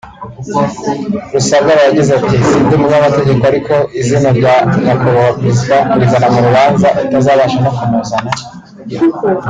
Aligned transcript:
Rusagara 1.33 1.81
yagize 1.87 2.11
ati 2.19 2.35
“si 2.47 2.57
ndi 2.63 2.73
umunyamategeko 2.77 3.43
ariko 3.51 3.73
izina 3.99 4.29
rya 4.37 4.55
nyakubahwa 4.85 5.31
perezida 5.39 5.75
kurizana 5.89 6.27
mu 6.33 6.39
rubanza 6.47 6.87
utazabasha 7.03 7.57
no 7.65 7.71
kumuzana 7.77 8.31